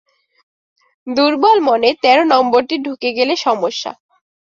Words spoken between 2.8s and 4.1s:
ঢুকে গেলে সমস্যা।